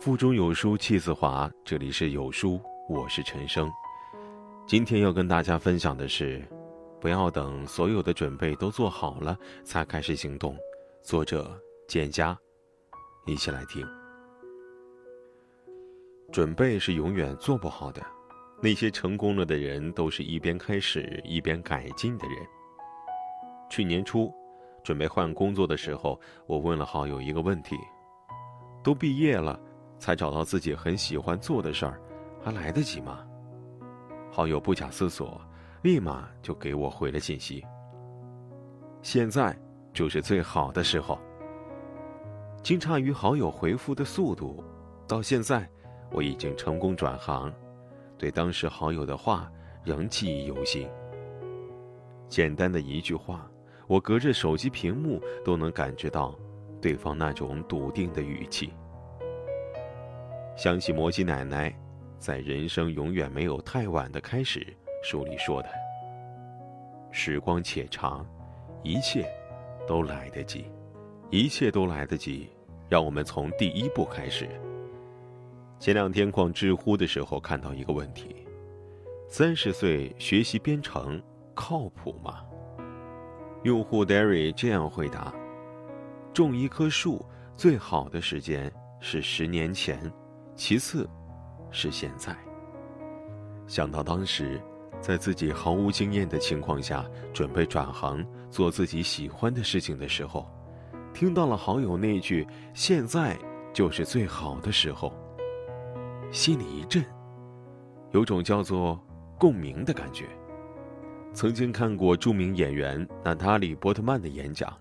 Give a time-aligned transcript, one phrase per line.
[0.00, 3.68] 腹中有书气自华，这里是有书，我是陈生。
[4.64, 6.40] 今天要跟大家分享的是，
[7.00, 10.56] 不要等所有的准备都做好了才开始行动。
[11.02, 12.38] 作者简佳，
[13.26, 13.84] 一起来听。
[16.30, 18.00] 准备是永远做不好的，
[18.62, 22.36] 那些成功了的人都是一边开始一边改进的人。
[23.68, 24.32] 去年初，
[24.84, 27.76] 准备换工作的时候，我问了好友一个问题：
[28.84, 29.58] 都毕业了。
[29.98, 32.00] 才找到自己很喜欢做的事儿，
[32.42, 33.24] 还来得及吗？
[34.30, 35.40] 好友不假思索，
[35.82, 37.64] 立马就给我回了信息。
[39.02, 39.58] 现在
[39.92, 41.18] 就是最好的时候。
[42.62, 44.62] 惊诧于好友回复的速度，
[45.06, 45.68] 到现在
[46.10, 47.52] 我已经成功转行，
[48.18, 49.50] 对当时好友的话
[49.84, 50.88] 仍记忆犹新。
[52.28, 53.48] 简单的一句话，
[53.86, 56.34] 我隔着手机屏幕都能感知到
[56.80, 58.72] 对方那种笃定的语气。
[60.58, 61.72] 想起摩西奶奶
[62.18, 64.58] 在《人生永远没有太晚的开始》
[65.08, 65.68] 书里说的
[67.12, 68.26] ：“时光且长，
[68.82, 69.24] 一切
[69.86, 70.64] 都来得及，
[71.30, 72.50] 一切都来得及。”
[72.90, 74.48] 让我们从第一步开始。
[75.78, 78.34] 前两天逛知乎的时候看到一个问题：
[79.28, 81.22] 三十岁学习编程
[81.54, 82.44] 靠谱吗？
[83.62, 85.32] 用户 Derry 这样回答
[86.34, 90.12] ：“种一棵树最好的时间是十年前。”
[90.58, 91.08] 其次，
[91.70, 92.36] 是现在。
[93.68, 94.60] 想到当时，
[95.00, 100.50] 在自己毫无经验的情况下准备转行做自己喜欢的事情的时候，
[101.14, 103.38] 听到了好友那句“现在
[103.72, 105.14] 就是最好的时候”，
[106.32, 107.04] 心里一震，
[108.10, 109.00] 有种叫做
[109.38, 110.26] 共鸣的感觉。
[111.32, 114.76] 曾经看过著名演员娜塔莉·波特曼的演讲，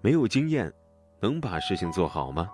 [0.00, 0.72] 没有经验，
[1.20, 2.50] 能把事情做好吗？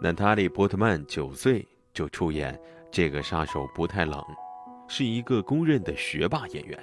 [0.00, 1.66] 娜塔莉·波特曼九岁。
[1.92, 2.58] 就出演
[2.90, 4.22] 这个杀手不太冷，
[4.88, 6.78] 是一个公认的学霸演员，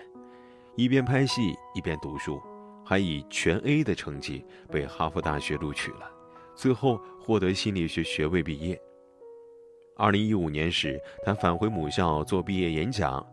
[0.75, 2.41] 一边拍戏一边读书，
[2.85, 6.09] 还以全 A 的成绩被哈佛大学录取了，
[6.55, 8.79] 最后获得心理学学位毕业。
[9.95, 13.25] 二零一五年时，他返回母校做毕业演讲，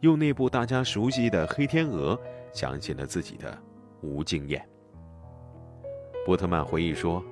[0.00, 2.16] 用那部大家熟悉的《黑天鹅》
[2.52, 3.56] 讲起了自己的
[4.00, 4.66] 无经验。
[6.24, 7.22] 波特曼回忆说。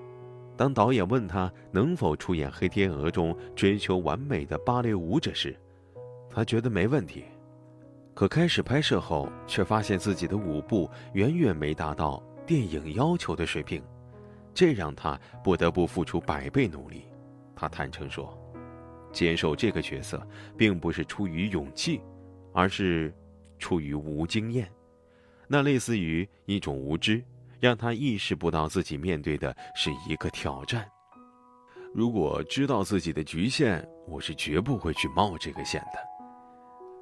[0.57, 5.57] 当导演问他能否出演《黑天鹅》中追求完美的芭蕾舞者时，
[6.31, 7.25] 他觉得没问题。
[8.15, 13.83] 可开始拍摄后，却发现自己的舞步远远没达到电影要求的水平，
[14.55, 17.07] 这让他不得不付出百倍努力。
[17.57, 18.33] 他坦诚说
[19.13, 20.25] ：“接受这个角色，
[20.57, 22.01] 并不是出于勇气，
[22.53, 23.13] 而是
[23.59, 24.71] 出于无经验，
[25.49, 27.21] 那类似于一种无知。”
[27.65, 30.87] 让他意识不到自己面对的是一个挑战。
[31.95, 35.99] 如果知道自己的局限，我是绝不会去冒这个险的。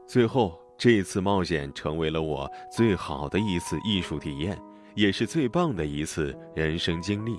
[0.06, 4.56] 最后，这次冒险成为了我最好的一次艺术体验，
[4.94, 7.36] 也是最棒的一次人生经历。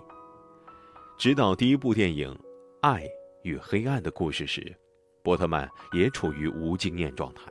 [1.17, 2.29] 执导第一部电影
[2.81, 3.05] 《爱
[3.43, 4.75] 与黑暗的故事》时，
[5.23, 7.43] 波特曼也处于无经验状态。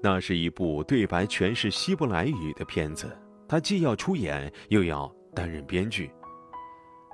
[0.00, 3.14] 那是一部对白全是希伯来语的片子。
[3.48, 6.10] 他既要出演，又要担任编剧。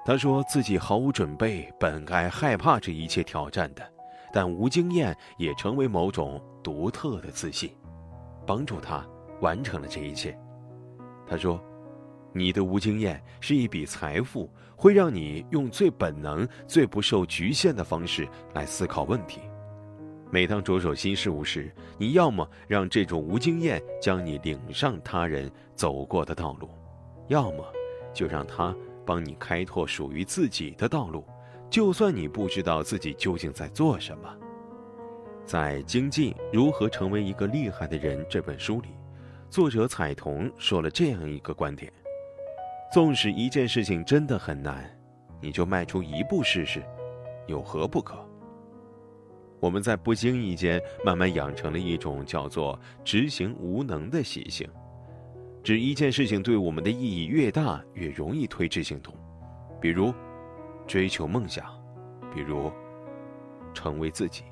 [0.04, 3.92] 他说自己毫无准备，本该害怕这一切挑战的，
[4.32, 7.70] 但无经验也成为某种独特的自信，
[8.46, 9.06] 帮助他
[9.40, 10.38] 完成了这一切。
[11.26, 11.62] 他说
[12.32, 19.40] ：“你的无经验是一笔财富，会让你用最本能、最不受局限的方式来思考问题。”
[20.30, 26.68] 每当着手新事物时，你要么让这种无经验将你领上他人走过的道路，
[27.28, 27.64] 要么
[28.12, 31.24] 就让他帮你开拓属于自己的道路，
[31.70, 34.36] 就算你不知道自己究竟在做什么。
[35.46, 38.88] 在《精进：如何成为一个厉害的人》这本书里，
[39.48, 41.90] 作者彩童说了这样一个观点：
[42.92, 44.94] 纵使一件事情真的很难，
[45.40, 46.82] 你就迈出一步试试，
[47.46, 48.27] 有何不可？
[49.60, 54.68] 我们在不经意间慢慢养成了一种叫做“执行无能”的习性，
[55.64, 59.12] 指一件事情对我们的意义越大，越容易推迟行动。
[59.80, 60.14] 比如，
[60.86, 61.64] 追求梦想；
[62.32, 62.70] 比如，
[63.74, 64.44] 成为自己。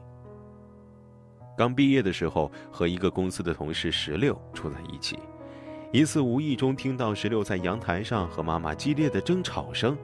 [1.57, 5.19] 刚毕业的时候，和一个公司的同事石榴住在一起，
[5.93, 9.97] 一次无意中听到石榴在阳台上和妈妈激烈的争吵声，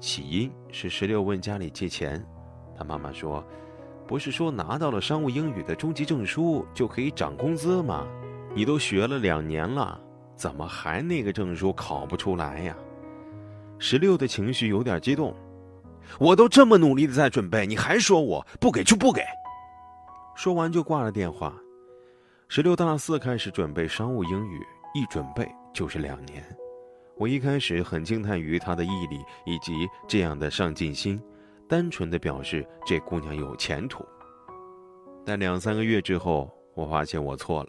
[0.00, 2.24] 起因是石榴问家里借钱，
[2.74, 3.44] 他妈妈说。
[4.10, 8.04] 不是说拿到了商务英语的中级证书就可以涨工资吗？
[8.56, 10.00] 你都学了两年了，
[10.34, 12.76] 怎么还那个证书考不出来呀？
[13.78, 15.32] 十六的情绪有点激动，
[16.18, 19.22] 我都这么努力的在准备，你还说我不给就不给。
[20.34, 21.54] 说完就挂了电话。
[22.48, 24.60] 十六大四开始准备商务英语，
[24.92, 26.44] 一准备就是两年。
[27.16, 31.22] 我一开始很惊叹于他的毅力以及这样的上进心，
[31.70, 34.04] 单纯的表示这姑娘有前途。
[35.24, 37.68] 但两三个月之后，我发现我错了。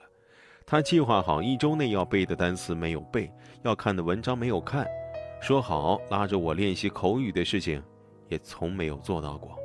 [0.66, 3.32] 她计划好一周内要背的单词没有背，
[3.62, 4.88] 要看的文章没有看，
[5.40, 7.84] 说好拉着我练习口语的事情，
[8.28, 9.56] 也从没有做到过。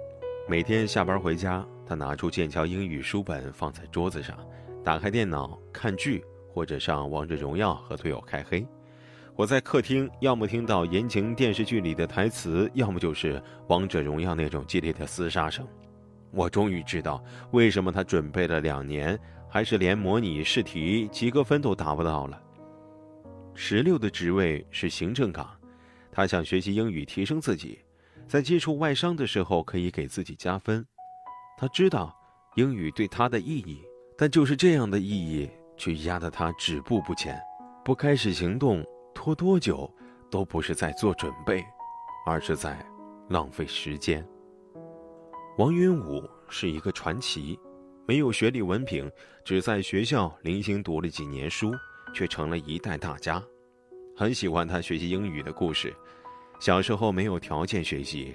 [0.46, 4.36] 每天下班回家，她拿出剑桥英语书本放在桌子上，
[4.84, 6.22] 打开电脑看剧
[6.52, 8.66] 或者上王者荣耀和队友开黑。
[9.36, 15.68] 我在客厅，要么听到言情电视剧里的台词，要么就是王者荣耀那种激烈的厮杀声。
[16.30, 22.42] 我终于知道为什么他准备了两年，还是连模拟试题及格分都达不到了。
[23.54, 25.54] 十六的职位是行政岗，
[26.10, 27.78] 他想学习英语提升自己，
[28.26, 30.82] 在接触外商的时候可以给自己加分。
[31.58, 32.10] 他知道
[32.54, 33.82] 英语对他的意义，
[34.16, 35.46] 但就是这样的意义
[35.76, 37.38] 却压得他止步不前，
[37.84, 38.82] 不开始行动。
[39.16, 39.90] 拖多久，
[40.30, 41.64] 都不是在做准备，
[42.26, 42.78] 而是在
[43.30, 44.24] 浪费时间。
[45.56, 47.58] 王云武是一个传奇，
[48.06, 49.10] 没有学历文凭，
[49.42, 51.72] 只在学校零星读了几年书，
[52.14, 53.42] 却成了一代大家。
[54.14, 55.92] 很喜欢他学习英语的故事。
[56.60, 58.34] 小时候没有条件学习，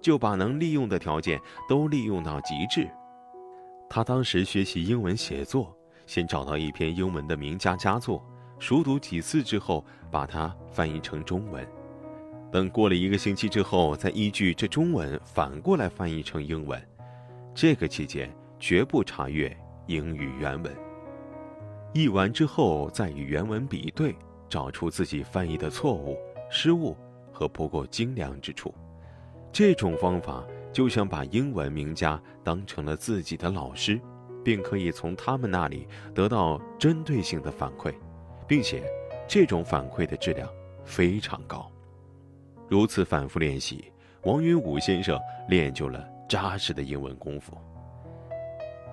[0.00, 2.86] 就把能利用的条件都利用到极致。
[3.88, 5.74] 他当时学习英文写作，
[6.06, 8.22] 先找到一篇英文的名家佳作。
[8.58, 11.66] 熟读几次之后，把它翻译成中文。
[12.50, 16.80] 等过了一个星期之后，再依据这中文反过来翻译成英文。
[17.54, 19.54] 这个期间绝不查阅
[19.86, 20.74] 英语原文。
[21.92, 24.14] 译完之后，再与原文比对，
[24.48, 26.16] 找出自己翻译的错误、
[26.50, 26.96] 失误
[27.32, 28.74] 和不够精良之处。
[29.52, 34.00] 这种方法就像把英文名家当成了自己的老师，
[34.44, 37.92] 并可以从他们那里得到针对性的反馈。
[38.48, 38.82] 并且，
[39.28, 40.48] 这种反馈的质量
[40.82, 41.70] 非常高。
[42.66, 43.92] 如此反复练习，
[44.22, 47.56] 王云武先生练就了扎实的英文功夫。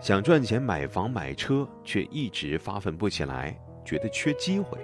[0.02, 4.78] 想赚钱买房买车，却一直发奋不起来，觉得缺机会；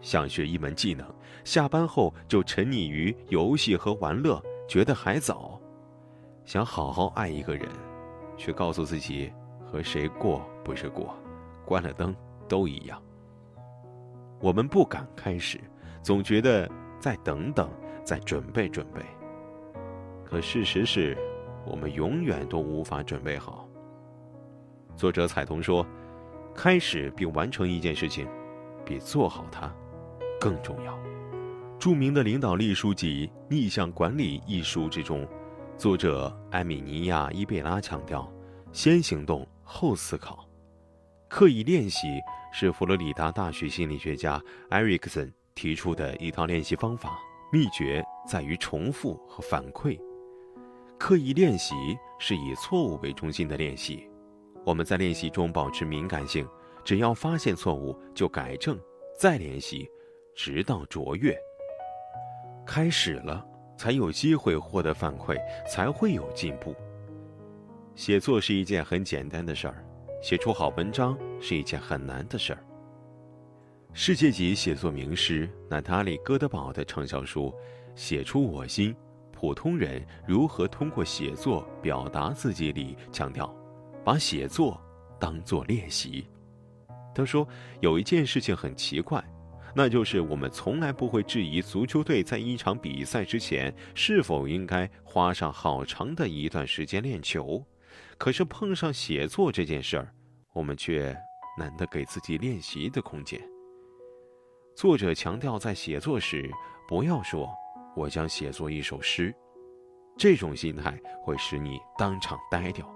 [0.00, 1.06] 想学一门技能，
[1.44, 5.58] 下班后就沉溺于游戏和玩乐，觉得还早；
[6.44, 7.68] 想好好爱一个人，
[8.36, 9.32] 却告诉自己
[9.64, 11.16] 和谁过不是过，
[11.64, 12.14] 关了灯
[12.48, 13.00] 都一样。
[14.44, 15.58] 我们不敢开始，
[16.02, 16.70] 总觉得
[17.00, 17.66] 再等等，
[18.04, 19.00] 再准备准备。
[20.22, 21.16] 可事实是，
[21.64, 23.66] 我们永远都无法准备好。
[24.94, 25.86] 作者彩童说
[26.54, 28.28] ：“开始并完成一件事情，
[28.84, 29.74] 比做好它
[30.38, 30.94] 更重要。”
[31.80, 35.26] 著名的领导力书籍《逆向管理》一书之中，
[35.78, 38.30] 作者艾米尼亚·伊贝拉强调
[38.72, 40.43] ：“先行动后思考，
[41.28, 42.20] 刻意练习。”
[42.56, 47.18] 是佛罗里达大学心理学家艾瑞克森提出的一套练习方法，
[47.50, 49.98] 秘诀在于重复和反馈。
[50.96, 51.74] 刻意练习
[52.20, 54.08] 是以错误为中心的练习，
[54.64, 56.46] 我们在练习中保持敏感性，
[56.84, 58.78] 只要发现错误就改正，
[59.18, 59.90] 再练习，
[60.36, 61.36] 直到卓越。
[62.64, 63.44] 开始了，
[63.76, 65.36] 才有机会获得反馈，
[65.68, 66.72] 才会有进步。
[67.96, 69.84] 写作是一件很简单的事儿。
[70.24, 72.64] 写出好文章是一件很难的事儿。
[73.92, 77.50] 世界级写作名师娜塔莉·戈德堡的畅销书
[77.94, 78.96] 《写出我心：
[79.32, 83.54] 普通人如何通过写作表达自己》里强调，
[84.02, 84.80] 把写作
[85.20, 86.26] 当作练习。
[87.14, 87.46] 他说，
[87.82, 89.22] 有一件事情很奇怪，
[89.74, 97.62] 那就是我们从来不会质疑足球队在一场比赛之前是否应该花上好长的一段时间练球。
[98.18, 100.08] 可是碰上写作这件事儿，
[100.52, 101.16] 我们却
[101.58, 103.40] 难得给自己练习的空间。
[104.76, 106.50] 作者强调，在写作时
[106.88, 107.48] 不要说
[107.94, 109.34] “我将写作一首诗”，
[110.18, 112.88] 这种心态会使你当场呆掉。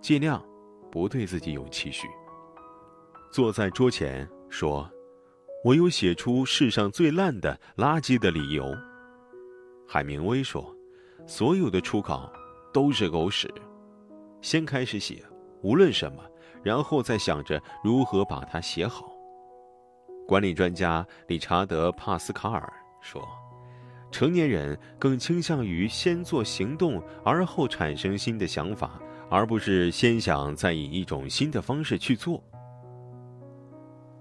[0.00, 0.44] 尽量
[0.92, 2.06] 不对自己有期许。
[3.32, 4.86] 坐在桌前说
[5.64, 8.70] ：“我有写出世上最烂的垃圾的理由。”
[9.88, 10.76] 海明威说
[11.26, 12.30] ：“所有的初稿
[12.70, 13.50] 都是狗屎。”
[14.44, 15.24] 先开始写，
[15.62, 16.22] 无论什么，
[16.62, 19.10] 然后再想着如何把它写好。
[20.28, 22.70] 管理专家理查德·帕斯卡尔
[23.00, 23.26] 说
[24.12, 32.44] ：“成年人更倾向于先做行动，而后产生新的想法，而不是先想再以一种新的方式去做。”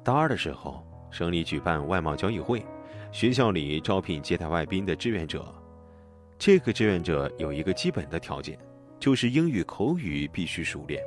[0.06, 2.66] 大二的时候，省里举办外贸交易会，
[3.12, 5.54] 学校里招聘接待外宾的志愿者。
[6.40, 8.58] 这个志愿者有一个基本的条件，
[9.04, 11.04] 就是英语口语必须熟练。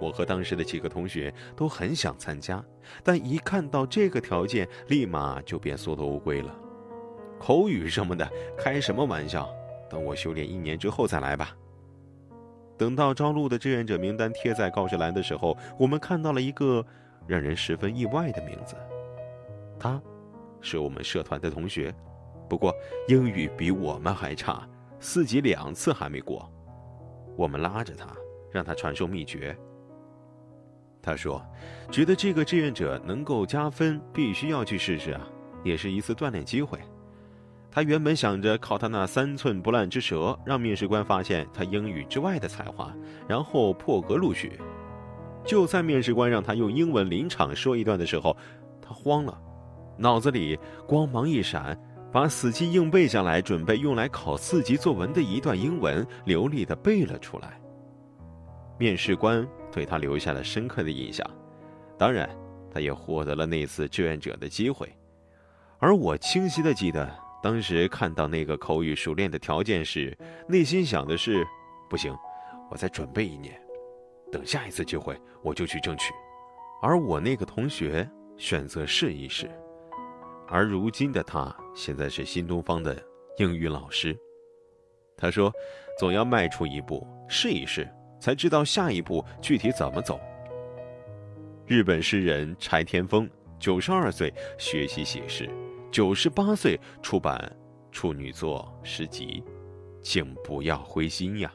[0.00, 2.64] 我和当时的几个同学都很想参加，
[3.02, 6.58] 但一看到这个条件，立马就变缩头乌龟了。
[7.38, 9.46] 口语什么的，开什么玩笑？
[9.90, 11.54] 等我修炼一年之后再来吧。
[12.78, 16.82] 等到招录的志愿者名单贴在告示栏的时候，我们看到了一个
[17.26, 18.74] 让人十分意外的名字。
[19.78, 20.00] 他，
[20.62, 21.94] 是我们社团的同学，
[22.48, 22.74] 不过
[23.06, 24.66] 英语比我们还差，
[24.98, 26.50] 四级两次还没过。
[27.36, 28.06] 我们拉着他，
[28.50, 29.56] 让他传授秘诀。
[31.02, 31.44] 他说
[31.92, 35.28] ：“觉得这个志愿者能够加分，必须要去试试啊，
[35.62, 36.78] 也是一次锻炼机会。”
[37.70, 42.94] 他原本想着靠他那三寸不烂之舌，让面试官发现他英语之外的才华，
[43.26, 44.52] 然后破格录取。
[45.44, 48.34] 就在面试官让他用英文临场说一段的时候，
[48.80, 49.38] 他慌了，
[49.98, 51.78] 脑子里光芒一闪，
[52.14, 57.60] 把死记硬背下来准备用来考四级作文的一段英文流利的背了出来。
[58.78, 59.44] 面试官。
[59.72, 61.28] 对他留下了深刻的印象，
[61.98, 62.30] 当然，
[62.72, 64.88] 他也获得了那次志愿者的机会。
[65.80, 70.16] 而我清晰的记得，当时看到那个口语熟练的条件时，
[70.48, 71.44] 内心想的是：
[71.90, 72.16] 不行，
[72.70, 73.60] 我再准备一年，
[74.30, 76.12] 等下一次机会我就去争取。
[76.80, 79.50] 而我那个同学选择试一试，
[80.48, 82.96] 而如今的他现在是新东方的
[83.38, 84.16] 英语老师。
[85.16, 85.52] 他说
[85.98, 87.88] ：“总要迈出一步，试一试。”
[88.20, 90.18] 才知道下一步具体怎么走。
[91.66, 95.46] 日本诗人柴田丰九十二岁学习写诗，
[95.92, 97.54] 九十八岁出版
[97.92, 99.44] 处女作诗集，
[100.00, 101.52] 请不要灰心呀。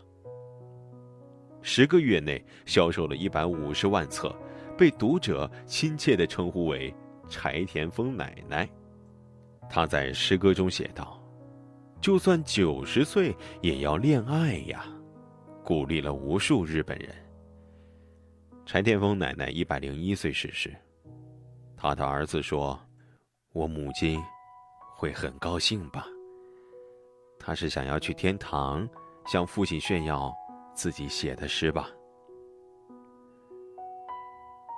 [1.63, 4.31] 十个月内销售了一百五十万册，
[4.77, 6.93] 被读者亲切地称呼为
[7.27, 8.69] “柴田丰奶奶”。
[9.69, 11.21] 他在诗歌中写道
[12.01, 14.85] ：“就算九十岁也要恋爱呀。”
[15.63, 17.13] 鼓励了无数日本人。
[18.65, 20.75] 柴田丰奶奶一百零一岁逝世，
[21.77, 22.79] 他的儿子说
[23.53, 24.19] ：“我母亲
[24.95, 26.07] 会很高兴吧？
[27.38, 28.89] 他是想要去天堂，
[29.27, 30.33] 向父亲炫耀
[30.73, 31.88] 自己写的诗吧？”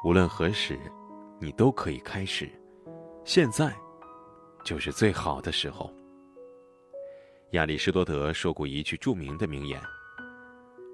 [0.03, 0.77] 无论何时，
[1.39, 2.49] 你都可以开始，
[3.23, 3.73] 现在
[4.63, 5.91] 就是最好的时候。
[7.51, 9.81] 亚里士多德说过一句著名的名言。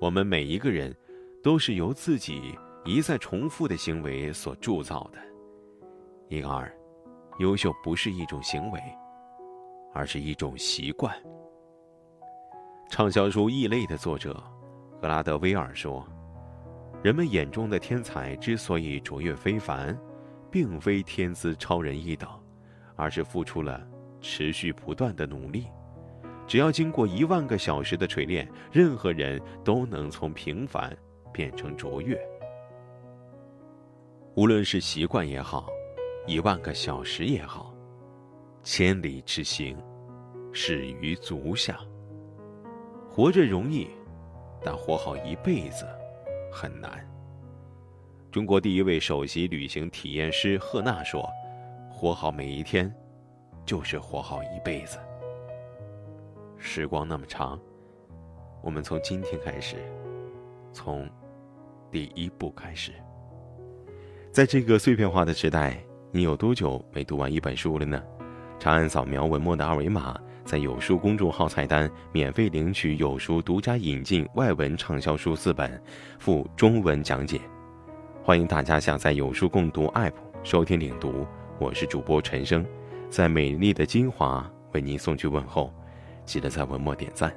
[0.01, 0.95] 我们每一个人，
[1.43, 5.19] 都是由自己一再重复的行为所铸造的。
[6.29, 6.71] 因而，
[7.39, 8.79] 优秀不是一种行为，
[9.93, 11.15] 而是一种习惯。
[12.89, 14.43] 畅销书《异类》的作者
[15.01, 16.07] 格拉德威尔说
[17.03, 19.97] ：“人们眼中的天才之所以卓越非凡，
[20.49, 22.29] 并非天资超人一等，
[22.97, 23.87] 而是付出了
[24.19, 25.67] 持续不断的努力。”
[26.45, 30.95] 只要经过一万个小时的锤炼，任何人都能从平凡
[31.33, 32.17] 变成卓越。
[34.33, 35.67] 无论是习惯也好，
[36.25, 37.73] 一万个小时也好，
[38.63, 39.77] 千里之行，
[40.53, 41.77] 始于足下。
[43.09, 43.89] 活着容易，
[44.63, 45.85] 但活好一辈子
[46.49, 47.05] 很难。
[48.31, 51.27] 中国第一位首席旅行体验师赫娜说
[51.99, 52.93] ：“活好每一天，
[53.65, 54.99] 就是活好一辈子。”
[56.55, 57.59] 时光那么长，
[58.61, 59.77] 我们从今天开始，
[60.71, 61.09] 从
[61.89, 62.91] 第一步开始。
[64.31, 65.75] 在这个碎片化的时代，
[66.11, 67.99] 你有多久没读完一本书了呢？
[68.59, 75.81] 长按扫描文末的二维码，在有书公众号菜单免费领取有书独家引进外文畅销书四本，
[76.19, 77.41] 附中文讲解。
[78.23, 80.13] 欢迎大家下载有书共读 App
[80.43, 81.25] 收听领读。
[81.59, 82.63] 我是主播陈生，
[83.09, 85.73] 在美丽的金华为您送去问候。
[86.23, 87.33] 记得在文末点赞。